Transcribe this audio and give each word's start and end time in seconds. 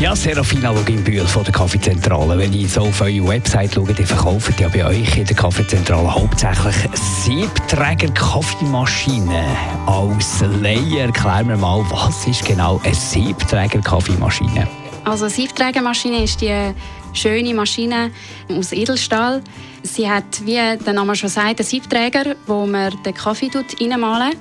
ja, 0.00 0.14
Serafina 0.14 0.72
Bühl 0.72 1.26
von 1.26 1.44
der 1.44 1.52
Kaffeezentrale. 1.52 2.36
Wenn 2.36 2.52
ich 2.52 2.72
so 2.72 2.82
auf 2.82 3.00
eure 3.00 3.28
Website 3.28 3.74
schaue, 3.74 3.94
dann 3.94 4.04
verkauft 4.04 4.60
ja 4.60 4.68
bei 4.68 4.84
euch 4.84 5.16
in 5.16 5.24
der 5.24 5.36
Kaffeezentrale 5.36 6.14
hauptsächlich 6.14 6.74
Siebträger 6.94 8.12
Kaffeemaschinen. 8.12 9.44
Als 9.86 10.42
Layer 10.60 11.06
erklären 11.06 11.48
wir 11.48 11.56
mal, 11.56 11.84
was 11.90 12.26
ist 12.26 12.44
genau 12.44 12.80
eine 12.84 12.94
Siebträger 12.94 13.80
Kaffeemaschine? 13.80 14.68
Also 15.04 15.24
eine 15.24 15.34
Siebträgermaschine 15.34 16.24
ist 16.24 16.40
die 16.42 16.72
schöne 17.14 17.54
Maschine 17.54 18.10
aus 18.48 18.72
Edelstahl. 18.72 19.42
Sie 19.82 20.10
hat, 20.10 20.44
wie 20.44 20.54
der 20.84 20.92
Name 20.92 21.16
schon 21.16 21.30
sagt, 21.30 21.60
einen 21.60 21.66
Siebträger, 21.66 22.36
wo 22.46 22.66
man 22.66 22.92
den 23.02 23.14
Kaffee 23.14 23.50
reinmalen 23.80 24.32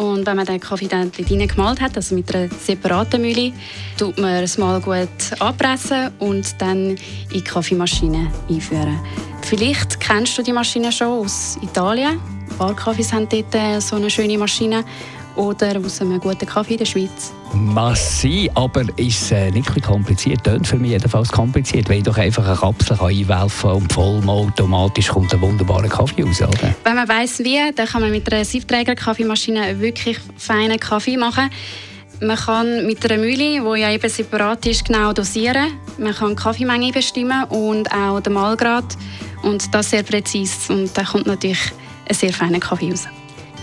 und 0.00 0.24
wenn 0.24 0.36
man 0.36 0.46
den 0.46 0.58
Kaffee 0.58 0.88
dann 0.88 1.12
gemalt 1.12 1.78
hat, 1.78 1.94
also 1.94 2.14
mit 2.14 2.34
einer 2.34 2.48
separaten 2.48 3.20
Mühle, 3.20 3.52
tut 3.98 4.18
man 4.18 4.42
es 4.42 4.56
mal 4.56 4.80
gut 4.80 5.08
anpressen 5.38 6.10
und 6.18 6.58
dann 6.58 6.90
in 6.90 6.98
die 7.34 7.44
Kaffeemaschine 7.44 8.32
einführen. 8.48 8.98
Vielleicht 9.42 10.00
kennst 10.00 10.38
du 10.38 10.42
die 10.42 10.54
Maschine 10.54 10.90
schon 10.90 11.08
aus 11.08 11.58
Italien. 11.62 12.18
Barkaffees 12.56 13.12
haben 13.12 13.28
dort 13.28 13.82
so 13.82 13.96
eine 13.96 14.08
schöne 14.08 14.38
Maschine 14.38 14.84
oder 15.36 15.78
aus 15.84 16.00
einem 16.00 16.20
guten 16.20 16.46
Kaffee 16.46 16.72
in 16.72 16.78
der 16.78 16.84
Schweiz. 16.84 17.32
Massi, 17.52 18.50
aber 18.54 18.84
ist 18.96 19.32
äh, 19.32 19.50
nicht 19.50 19.82
kompliziert? 19.82 20.44
Tönt 20.44 20.66
für 20.66 20.76
mich 20.76 20.92
jedenfalls 20.92 21.30
kompliziert, 21.30 21.88
weil 21.88 21.98
ich 21.98 22.04
doch 22.04 22.16
einfach 22.16 22.46
eine 22.46 22.56
Kapsel 22.56 22.98
einwerfen 23.00 23.70
kann 23.70 23.82
und 23.82 23.92
voll 23.92 24.22
automatisch 24.28 25.08
kommt 25.08 25.32
ein 25.34 25.40
wunderbarer 25.40 25.88
Kaffee 25.88 26.22
raus, 26.22 26.40
oder? 26.42 26.74
Wenn 26.84 26.96
man 26.96 27.08
weiss 27.08 27.38
wie, 27.40 27.58
dann 27.74 27.86
kann 27.86 28.02
man 28.02 28.10
mit 28.10 28.32
einer 28.32 28.44
Siefträger-Kaffeemaschine 28.44 29.80
wirklich 29.80 30.18
feinen 30.36 30.78
Kaffee 30.78 31.16
machen. 31.16 31.50
Man 32.22 32.36
kann 32.36 32.86
mit 32.86 33.04
einer 33.10 33.20
Mühle, 33.20 33.62
die 33.62 33.80
ja 33.80 33.90
eben 33.90 34.10
separat 34.10 34.66
ist, 34.66 34.84
genau 34.84 35.12
dosieren. 35.12 35.72
Man 35.96 36.14
kann 36.14 36.30
die 36.30 36.36
Kaffeemenge 36.36 36.92
bestimmen 36.92 37.44
und 37.44 37.90
auch 37.92 38.20
den 38.20 38.34
Mahlgrad. 38.34 38.84
Und 39.42 39.74
das 39.74 39.90
sehr 39.90 40.02
präzise. 40.02 40.70
Und 40.70 40.96
dann 40.96 41.06
kommt 41.06 41.26
natürlich 41.26 41.72
ein 42.06 42.14
sehr 42.14 42.32
feiner 42.32 42.60
Kaffee 42.60 42.90
raus. 42.90 43.08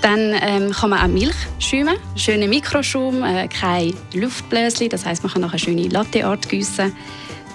Dann 0.02 0.34
ähm, 0.42 0.72
kann 0.72 0.92
man 0.92 1.00
auch 1.00 1.08
Milch 1.08 1.36
schäumen, 1.60 1.96
schöne 2.16 2.48
Mikroschaum, 2.48 3.24
äh, 3.24 3.48
kein 3.48 3.94
Luftbläschen, 4.14 4.90
das 4.90 5.06
heißt 5.06 5.24
man 5.24 5.32
kann 5.32 5.42
nachher 5.42 5.58
schöne 5.58 5.88
Latteart 5.88 6.48
gießen. 6.48 6.94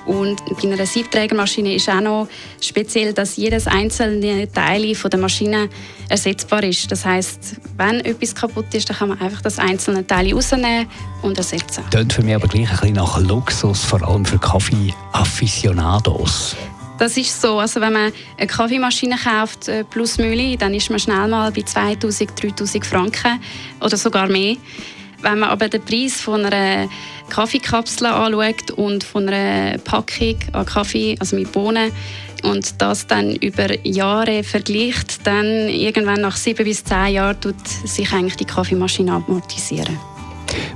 Und 0.04 0.44
bei 0.46 0.62
einer 0.62 0.84
Siebträgermaschine 0.84 1.74
ist 1.74 1.88
auch 1.88 2.00
noch 2.00 2.26
speziell, 2.60 3.12
dass 3.12 3.36
jedes 3.36 3.68
einzelne 3.68 4.50
Teil 4.50 4.96
von 4.96 5.10
der 5.10 5.20
Maschine 5.20 5.68
ersetzbar 6.08 6.64
ist. 6.64 6.90
Das 6.90 7.04
heißt, 7.04 7.60
wenn 7.76 8.00
etwas 8.00 8.34
kaputt 8.34 8.74
ist, 8.74 8.90
dann 8.90 8.96
kann 8.96 9.10
man 9.10 9.20
einfach 9.20 9.42
das 9.42 9.60
einzelne 9.60 10.04
Teil 10.06 10.34
rausnehmen 10.34 10.88
und 11.22 11.38
ersetzen. 11.38 11.84
Das 11.84 11.90
klingt 11.90 12.12
für 12.12 12.22
mich 12.22 12.34
aber 12.34 12.48
gleich 12.48 12.68
ein 12.68 12.77
bisschen 12.77 12.94
nach 12.94 13.20
Luxus, 13.20 13.84
vor 13.84 14.02
allem 14.02 14.24
für 14.24 14.38
Kaffee-Afficionados. 14.38 16.56
Das 16.98 17.16
ist 17.16 17.40
so. 17.40 17.58
Also 17.58 17.80
wenn 17.80 17.92
man 17.92 18.12
eine 18.36 18.46
Kaffeemaschine 18.46 19.16
kauft 19.16 19.68
äh, 19.68 19.84
plus 19.84 20.18
Mühle, 20.18 20.56
dann 20.56 20.74
ist 20.74 20.90
man 20.90 20.98
schnell 20.98 21.28
mal 21.28 21.50
bei 21.50 21.62
2000, 21.62 22.42
3000 22.42 22.86
Franken 22.86 23.40
oder 23.80 23.96
sogar 23.96 24.28
mehr. 24.28 24.56
Wenn 25.20 25.38
man 25.38 25.50
aber 25.50 25.68
den 25.68 25.82
Preis 25.82 26.20
von 26.20 26.44
einer 26.44 26.88
Kaffeekapsel 27.28 28.06
anschaut 28.08 28.72
und 28.72 29.05
von 29.05 29.28
einer 29.28 29.78
Packung 29.78 30.36
an 30.52 30.67
Kaffee, 30.67 31.17
also 31.18 31.36
mit 31.36 31.50
Bohnen, 31.52 31.92
und 32.42 32.83
das 32.83 33.06
dann 33.06 33.36
über 33.36 33.68
Jahre 33.86 34.42
vergleicht, 34.42 35.27
dann 35.27 35.68
irgendwann 35.68 36.20
nach 36.20 36.36
sieben 36.36 36.64
bis 36.64 36.83
zehn 36.83 37.14
Jahren 37.14 37.40
tut 37.40 37.68
sich 37.84 38.12
eigentlich 38.12 38.36
die 38.36 38.44
Kaffeemaschine 38.44 39.12
amortisieren 39.12 40.11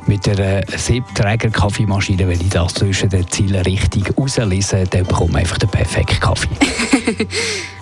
mit 0.07 0.29
einer 0.29 0.63
Siebträger-Kaffeemaschine, 0.67 2.29
wenn 2.29 2.41
ich 2.41 2.49
das 2.49 2.75
zwischen 2.75 3.09
den 3.09 3.29
Zielen 3.31 3.63
richtig 3.63 4.05
rauslese, 4.17 4.85
dann 4.91 5.05
bekomme 5.05 5.33
ich 5.33 5.37
einfach 5.39 5.59
den 5.59 5.71
perfekten 5.71 6.21
Kaffee. 6.21 6.49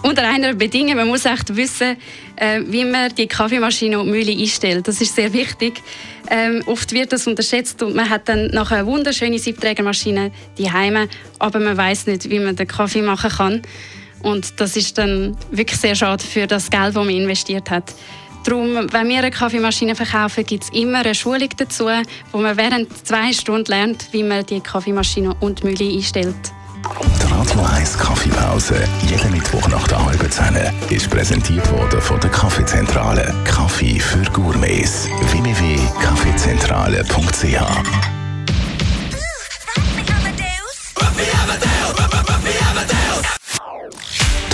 Unter 0.02 0.28
einer 0.28 0.54
Bedingung, 0.54 0.96
man 0.96 1.08
muss 1.08 1.24
echt 1.24 1.54
wissen, 1.56 1.96
äh, 2.36 2.60
wie 2.66 2.84
man 2.84 3.14
die 3.14 3.26
Kaffeemaschine 3.26 3.98
und 3.98 4.06
die 4.06 4.12
Mühle 4.12 4.32
einstellt. 4.32 4.86
Das 4.86 5.00
ist 5.00 5.14
sehr 5.14 5.32
wichtig. 5.32 5.82
Ähm, 6.30 6.62
oft 6.66 6.92
wird 6.92 7.12
das 7.12 7.26
unterschätzt 7.26 7.82
und 7.82 7.94
man 7.94 8.08
hat 8.08 8.28
dann 8.28 8.48
nachher 8.48 8.78
eine 8.78 8.86
wunderschöne 8.86 9.38
Siebträgermaschine 9.38 10.30
die 10.58 10.70
Heime, 10.70 11.08
aber 11.38 11.60
man 11.60 11.76
weiß 11.76 12.06
nicht, 12.06 12.28
wie 12.30 12.38
man 12.38 12.56
den 12.56 12.66
Kaffee 12.66 13.02
machen 13.02 13.30
kann. 13.30 13.62
Und 14.22 14.58
das 14.58 14.74
ist 14.76 14.96
dann 14.96 15.36
wirklich 15.50 15.78
sehr 15.78 15.94
schade 15.94 16.24
für 16.24 16.46
das 16.46 16.70
Geld, 16.70 16.88
das 16.88 16.94
man 16.94 17.10
investiert 17.10 17.70
hat. 17.70 17.92
Darum, 18.44 18.92
wenn 18.92 19.08
wir 19.08 19.18
eine 19.18 19.30
Kaffeemaschine 19.30 19.94
verkaufen, 19.94 20.44
gibt 20.44 20.64
es 20.64 20.70
immer 20.70 20.98
eine 20.98 21.14
Schulung 21.14 21.48
dazu, 21.56 21.86
wo 22.30 22.38
man 22.38 22.56
während 22.56 23.06
zwei 23.06 23.32
Stunden 23.32 23.70
lernt, 23.70 24.12
wie 24.12 24.22
man 24.22 24.44
die 24.44 24.60
Kaffeemaschine 24.60 25.34
und 25.40 25.62
die 25.62 25.66
Mühle 25.66 25.94
einstellt. 25.94 26.36
Die 27.22 27.32
Radio 27.32 27.62
1 27.74 27.98
Kaffeepause, 27.98 28.84
jeden 29.08 29.30
Mittwoch 29.30 29.66
nach 29.68 29.88
der 29.88 30.04
halben 30.04 30.30
Zehn, 30.30 30.54
ist 30.90 31.08
präsentiert 31.08 31.72
worden 31.72 32.02
von 32.02 32.20
der 32.20 32.28
Kaffeezentrale. 32.30 33.34
Kaffee 33.44 33.98
für 33.98 34.22
Gourmets. 34.32 35.08
www.kaffeezentrale.ch 35.32 38.03